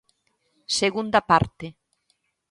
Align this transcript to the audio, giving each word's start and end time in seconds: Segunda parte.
Segunda 0.79 1.19
parte. 1.31 1.67